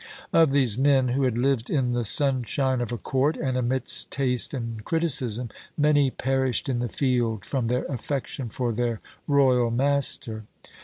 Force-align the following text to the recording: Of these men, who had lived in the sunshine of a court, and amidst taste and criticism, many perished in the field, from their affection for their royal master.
Of 0.33 0.49
these 0.49 0.79
men, 0.79 1.09
who 1.09 1.21
had 1.25 1.37
lived 1.37 1.69
in 1.69 1.93
the 1.93 2.03
sunshine 2.03 2.81
of 2.81 2.91
a 2.91 2.97
court, 2.97 3.37
and 3.37 3.55
amidst 3.55 4.09
taste 4.09 4.51
and 4.51 4.83
criticism, 4.83 5.51
many 5.77 6.09
perished 6.09 6.67
in 6.67 6.79
the 6.79 6.89
field, 6.89 7.45
from 7.45 7.67
their 7.67 7.83
affection 7.83 8.49
for 8.49 8.73
their 8.73 8.99
royal 9.27 9.69
master. 9.69 10.45